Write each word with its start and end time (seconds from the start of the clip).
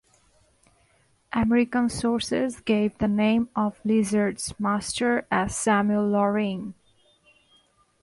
American 1.31 1.87
sources 1.87 2.59
gave 2.61 2.97
the 2.97 3.07
name 3.07 3.49
of 3.55 3.79
"Lizard"s 3.85 4.59
master 4.59 5.27
as 5.29 5.55
Samuel 5.55 6.07
Loring. 6.07 6.73